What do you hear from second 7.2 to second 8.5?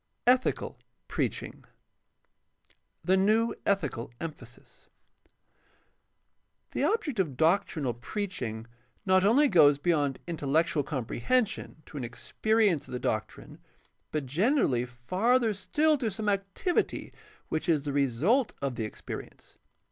doctrinal preach